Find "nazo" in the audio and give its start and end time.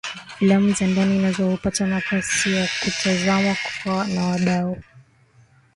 1.19-1.49